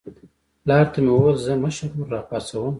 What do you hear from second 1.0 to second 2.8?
مې وویل زه مشر ورور راپاڅوم.